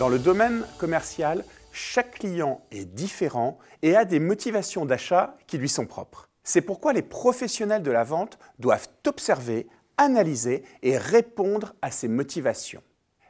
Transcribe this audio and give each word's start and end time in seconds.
Dans 0.00 0.08
le 0.08 0.18
domaine 0.18 0.64
commercial, 0.78 1.44
chaque 1.72 2.20
client 2.20 2.62
est 2.70 2.86
différent 2.86 3.58
et 3.82 3.96
a 3.96 4.06
des 4.06 4.18
motivations 4.18 4.86
d'achat 4.86 5.36
qui 5.46 5.58
lui 5.58 5.68
sont 5.68 5.84
propres. 5.84 6.30
C'est 6.42 6.62
pourquoi 6.62 6.94
les 6.94 7.02
professionnels 7.02 7.82
de 7.82 7.90
la 7.90 8.02
vente 8.02 8.38
doivent 8.58 8.88
observer, 9.06 9.68
analyser 9.98 10.64
et 10.82 10.96
répondre 10.96 11.74
à 11.82 11.90
ces 11.90 12.08
motivations. 12.08 12.82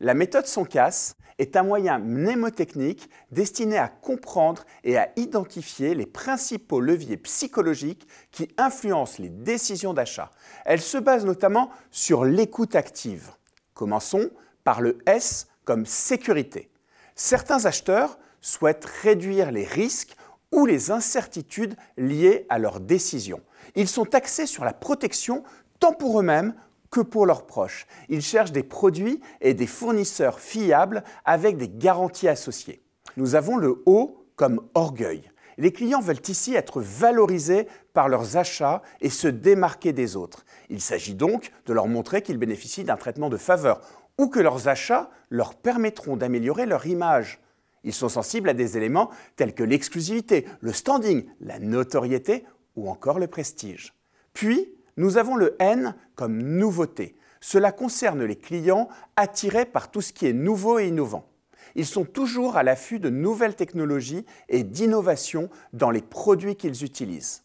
La 0.00 0.14
méthode 0.14 0.46
casse 0.70 1.16
est 1.36 1.54
un 1.56 1.64
moyen 1.64 1.98
mnémotechnique 1.98 3.10
destiné 3.30 3.76
à 3.76 3.88
comprendre 3.88 4.64
et 4.84 4.96
à 4.96 5.10
identifier 5.16 5.94
les 5.94 6.06
principaux 6.06 6.80
leviers 6.80 7.18
psychologiques 7.18 8.08
qui 8.30 8.48
influencent 8.56 9.22
les 9.22 9.28
décisions 9.28 9.92
d'achat. 9.92 10.30
Elle 10.64 10.80
se 10.80 10.96
base 10.96 11.26
notamment 11.26 11.68
sur 11.90 12.24
l'écoute 12.24 12.74
active. 12.74 13.32
Commençons 13.74 14.30
par 14.64 14.80
le 14.80 14.96
S 15.04 15.48
comme 15.64 15.86
sécurité. 15.86 16.70
Certains 17.14 17.64
acheteurs 17.64 18.18
souhaitent 18.40 18.86
réduire 19.02 19.50
les 19.50 19.64
risques 19.64 20.16
ou 20.52 20.66
les 20.66 20.90
incertitudes 20.90 21.76
liées 21.96 22.46
à 22.48 22.58
leurs 22.58 22.80
décisions. 22.80 23.40
Ils 23.74 23.88
sont 23.88 24.14
axés 24.14 24.46
sur 24.46 24.64
la 24.64 24.72
protection 24.72 25.42
tant 25.80 25.92
pour 25.92 26.20
eux-mêmes 26.20 26.54
que 26.90 27.00
pour 27.00 27.26
leurs 27.26 27.46
proches. 27.46 27.86
Ils 28.08 28.22
cherchent 28.22 28.52
des 28.52 28.62
produits 28.62 29.20
et 29.40 29.54
des 29.54 29.66
fournisseurs 29.66 30.38
fiables 30.38 31.02
avec 31.24 31.56
des 31.56 31.68
garanties 31.68 32.28
associées. 32.28 32.82
Nous 33.16 33.34
avons 33.34 33.56
le 33.56 33.82
O 33.86 34.24
comme 34.36 34.68
orgueil. 34.74 35.30
Les 35.58 35.72
clients 35.72 36.00
veulent 36.00 36.22
ici 36.28 36.54
être 36.54 36.80
valorisés 36.80 37.68
par 37.92 38.08
leurs 38.08 38.36
achats 38.36 38.82
et 39.00 39.10
se 39.10 39.28
démarquer 39.28 39.92
des 39.92 40.16
autres. 40.16 40.44
Il 40.68 40.80
s'agit 40.80 41.14
donc 41.14 41.52
de 41.66 41.72
leur 41.72 41.86
montrer 41.86 42.22
qu'ils 42.22 42.38
bénéficient 42.38 42.84
d'un 42.84 42.96
traitement 42.96 43.28
de 43.28 43.36
faveur 43.36 43.80
ou 44.18 44.28
que 44.28 44.40
leurs 44.40 44.68
achats 44.68 45.10
leur 45.30 45.54
permettront 45.54 46.16
d'améliorer 46.16 46.66
leur 46.66 46.86
image. 46.86 47.40
Ils 47.82 47.92
sont 47.92 48.08
sensibles 48.08 48.48
à 48.48 48.54
des 48.54 48.76
éléments 48.76 49.10
tels 49.36 49.54
que 49.54 49.62
l'exclusivité, 49.62 50.46
le 50.60 50.72
standing, 50.72 51.26
la 51.40 51.58
notoriété 51.58 52.44
ou 52.76 52.88
encore 52.88 53.18
le 53.18 53.26
prestige. 53.26 53.92
Puis, 54.32 54.72
nous 54.96 55.18
avons 55.18 55.36
le 55.36 55.56
N 55.58 55.94
comme 56.14 56.38
nouveauté. 56.38 57.16
Cela 57.40 57.72
concerne 57.72 58.24
les 58.24 58.36
clients 58.36 58.88
attirés 59.16 59.66
par 59.66 59.90
tout 59.90 60.00
ce 60.00 60.12
qui 60.12 60.26
est 60.26 60.32
nouveau 60.32 60.78
et 60.78 60.88
innovant. 60.88 61.28
Ils 61.74 61.86
sont 61.86 62.04
toujours 62.04 62.56
à 62.56 62.62
l'affût 62.62 63.00
de 63.00 63.10
nouvelles 63.10 63.56
technologies 63.56 64.24
et 64.48 64.62
d'innovations 64.62 65.50
dans 65.72 65.90
les 65.90 66.02
produits 66.02 66.56
qu'ils 66.56 66.84
utilisent. 66.84 67.42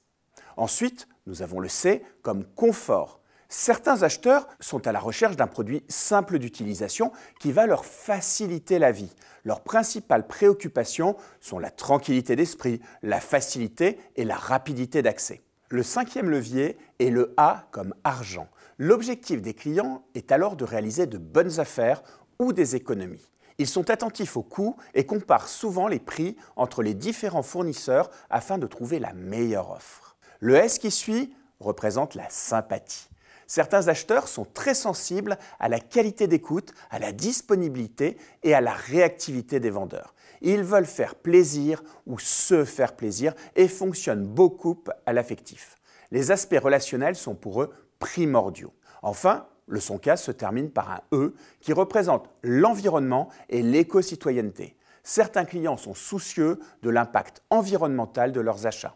Ensuite, 0.56 1.08
nous 1.26 1.42
avons 1.42 1.60
le 1.60 1.68
C 1.68 2.04
comme 2.22 2.46
confort. 2.46 3.19
Certains 3.52 4.04
acheteurs 4.04 4.48
sont 4.60 4.86
à 4.86 4.92
la 4.92 5.00
recherche 5.00 5.36
d'un 5.36 5.48
produit 5.48 5.84
simple 5.88 6.38
d'utilisation 6.38 7.12
qui 7.40 7.52
va 7.52 7.66
leur 7.66 7.84
faciliter 7.84 8.78
la 8.78 8.92
vie. 8.92 9.12
Leurs 9.44 9.62
principales 9.62 10.28
préoccupations 10.28 11.16
sont 11.40 11.58
la 11.58 11.72
tranquillité 11.72 12.36
d'esprit, 12.36 12.80
la 13.02 13.20
facilité 13.20 13.98
et 14.16 14.24
la 14.24 14.36
rapidité 14.36 15.02
d'accès. 15.02 15.42
Le 15.70 15.82
cinquième 15.82 16.30
levier 16.30 16.78
est 17.00 17.10
le 17.10 17.34
A 17.38 17.68
comme 17.72 17.96
argent. 18.04 18.48
L'objectif 18.78 19.42
des 19.42 19.56
clients 19.56 20.04
est 20.14 20.32
alors 20.32 20.56
de 20.56 20.64
réaliser 20.64 21.08
de 21.08 21.18
bonnes 21.18 21.60
affaires 21.60 22.04
ou 22.38 22.54
des 22.54 22.76
économies. 22.76 23.32
Ils 23.58 23.68
sont 23.68 23.90
attentifs 23.90 24.38
aux 24.38 24.44
coûts 24.44 24.78
et 24.94 25.08
comparent 25.08 25.50
souvent 25.50 25.88
les 25.88 26.00
prix 26.00 26.38
entre 26.56 26.84
les 26.84 26.94
différents 26.94 27.44
fournisseurs 27.44 28.12
afin 28.30 28.60
de 28.60 28.68
trouver 28.68 29.00
la 29.00 29.14
meilleure 29.14 29.72
offre. 29.72 30.18
Le 30.40 30.56
S 30.56 30.78
qui 30.78 30.92
suit 30.92 31.34
représente 31.60 32.14
la 32.14 32.30
sympathie. 32.30 33.10
Certains 33.50 33.88
acheteurs 33.88 34.28
sont 34.28 34.46
très 34.46 34.76
sensibles 34.76 35.40
à 35.60 35.70
la 35.70 35.80
qualité 35.80 36.28
d'écoute, 36.28 36.72
à 36.92 37.00
la 37.00 37.12
disponibilité 37.12 38.16
et 38.44 38.54
à 38.54 38.62
la 38.62 38.74
réactivité 38.74 39.60
des 39.60 39.72
vendeurs. 39.72 40.14
Ils 40.42 40.62
veulent 40.62 40.86
faire 40.86 41.16
plaisir 41.16 41.82
ou 42.06 42.20
se 42.20 42.64
faire 42.64 42.96
plaisir 42.96 43.34
et 43.56 43.68
fonctionnent 43.68 44.24
beaucoup 44.24 44.84
à 45.08 45.14
l'affectif. 45.14 45.78
Les 46.12 46.30
aspects 46.30 46.60
relationnels 46.62 47.16
sont 47.16 47.34
pour 47.34 47.64
eux 47.64 47.74
primordiaux. 47.98 48.72
Enfin, 49.02 49.48
le 49.66 49.80
son 49.80 49.98
cas 49.98 50.16
se 50.16 50.32
termine 50.32 50.70
par 50.70 50.92
un 50.92 51.02
E 51.12 51.34
qui 51.60 51.74
représente 51.74 52.30
l'environnement 52.44 53.30
et 53.50 53.64
l'éco-citoyenneté. 53.64 54.78
Certains 55.02 55.46
clients 55.46 55.78
sont 55.78 55.96
soucieux 55.96 56.60
de 56.84 56.92
l'impact 56.92 57.42
environnemental 57.50 58.32
de 58.32 58.42
leurs 58.42 58.68
achats. 58.68 58.96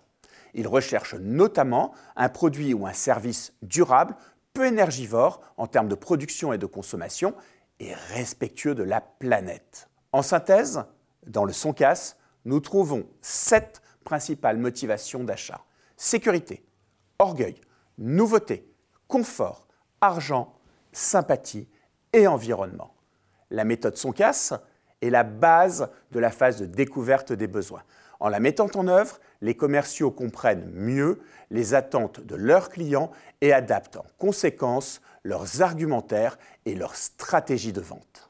Ils 0.53 0.67
recherchent 0.67 1.15
notamment 1.15 1.93
un 2.15 2.29
produit 2.29 2.73
ou 2.73 2.85
un 2.85 2.93
service 2.93 3.53
durable 3.63 4.15
peu 4.53 4.65
énergivore 4.67 5.41
en 5.57 5.67
termes 5.67 5.87
de 5.87 5.95
production 5.95 6.53
et 6.53 6.57
de 6.57 6.65
consommation 6.65 7.35
et 7.79 7.93
respectueux 8.13 8.75
de 8.75 8.83
la 8.83 9.01
planète. 9.01 9.89
En 10.11 10.21
synthèse, 10.21 10.83
dans 11.25 11.43
le 11.43 11.53
SONCAS, 11.53 12.15
nous 12.45 12.59
trouvons 12.59 13.07
sept 13.21 13.81
principales 14.03 14.57
motivations 14.57 15.23
d'achat. 15.23 15.61
Sécurité, 15.97 16.63
orgueil, 17.19 17.55
nouveauté, 17.97 18.69
confort, 19.07 19.67
argent, 20.01 20.53
sympathie 20.91 21.67
et 22.11 22.27
environnement. 22.27 22.93
La 23.49 23.63
méthode 23.63 23.97
SONCAS 23.97 24.53
est 25.01 25.09
la 25.09 25.23
base 25.23 25.89
de 26.11 26.19
la 26.19 26.29
phase 26.29 26.59
de 26.59 26.65
découverte 26.65 27.33
des 27.33 27.47
besoins. 27.47 27.83
En 28.23 28.29
la 28.29 28.39
mettant 28.39 28.69
en 28.75 28.87
œuvre, 28.87 29.19
les 29.41 29.53
commerciaux 29.53 30.09
comprennent 30.09 30.71
mieux 30.73 31.19
les 31.51 31.73
attentes 31.73 32.21
de 32.21 32.35
leurs 32.35 32.69
clients 32.69 33.11
et 33.41 33.51
adaptent 33.51 33.97
en 33.97 34.05
conséquence 34.17 35.01
leurs 35.23 35.61
argumentaires 35.61 36.37
et 36.65 36.73
leurs 36.73 36.95
stratégies 36.95 37.73
de 37.73 37.81
vente. 37.81 38.29